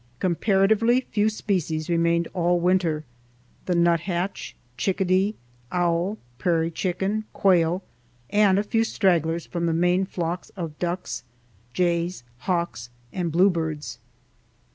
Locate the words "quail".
7.33-7.83